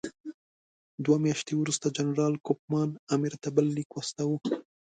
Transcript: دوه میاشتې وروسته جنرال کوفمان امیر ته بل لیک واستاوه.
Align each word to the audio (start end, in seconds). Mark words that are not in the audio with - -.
دوه 1.03 1.17
میاشتې 1.25 1.53
وروسته 1.57 1.87
جنرال 1.97 2.33
کوفمان 2.47 2.89
امیر 3.15 3.33
ته 3.43 3.49
بل 3.55 3.65
لیک 3.75 3.89
واستاوه. 3.93 4.37